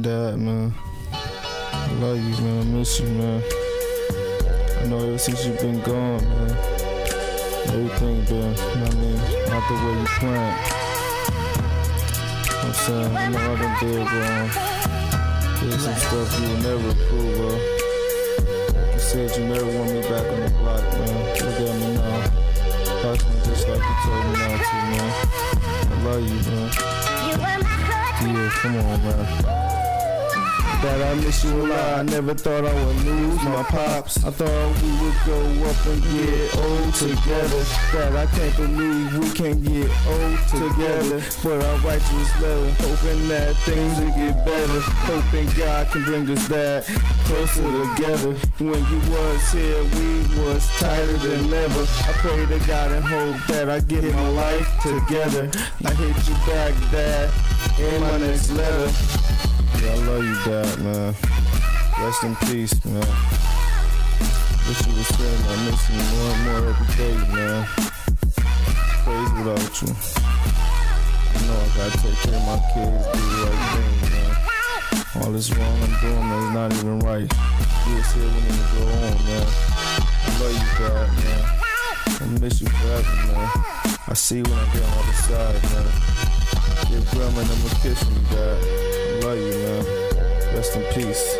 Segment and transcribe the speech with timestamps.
[0.00, 0.72] Dad, man.
[1.12, 2.60] I love you, man.
[2.60, 3.42] I miss you, man.
[4.80, 6.50] I know ever since you've been gone, man.
[7.68, 9.20] Everything been, you know what I mean,
[9.52, 10.56] not the way you planned.
[12.40, 13.16] You know what I'm saying?
[13.16, 14.48] I know I done did wrong.
[15.60, 17.60] Did some stuff you would never approve of.
[18.94, 21.20] You said, you never want me back on the block, man.
[21.36, 22.32] Look at me now.
[23.02, 25.10] Talking just like you told me not to, man.
[25.84, 26.68] I love you, man.
[28.22, 29.71] Yeah, come on, man.
[30.82, 31.98] That I miss you a lot.
[32.00, 34.24] I never thought I would lose my pops.
[34.24, 37.62] I thought we would grow up and get old together.
[37.94, 41.22] That I can't believe we can't get old together.
[41.44, 44.80] But I write you this letter, hoping that things will get better.
[45.06, 46.82] Hoping God can bring us back
[47.30, 48.34] closer together.
[48.58, 51.82] When you was here, we was tighter than ever.
[51.82, 55.48] I pray to God and hope that I get my life together.
[55.84, 57.30] I hit you back, Dad,
[57.78, 58.90] in my next letter.
[60.42, 61.14] I you, Dad, man.
[62.00, 63.06] Rest in peace, man.
[64.66, 67.66] Wish you was saying I miss you more and more every day, man.
[69.04, 69.88] Crazy without you.
[71.32, 75.22] You know I gotta take care of my kids, do the right thing, man.
[75.22, 77.28] All this wrong I'm doing, man, is not even right.
[77.86, 79.46] You was here when it go on, man.
[80.22, 81.42] I love you, Dad, man.
[82.20, 83.50] I miss you forever, man.
[84.08, 85.86] I see you when I get on the other side, man.
[86.90, 88.58] Give grandma and them a kiss you, Dad.
[88.62, 90.11] I love you, man.
[90.62, 91.34] Rest in peace.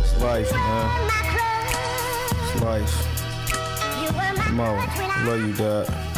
[0.00, 1.10] It's life, man.
[2.32, 2.94] It's life.
[4.48, 5.24] I'm out.
[5.24, 6.13] Love you, Dad.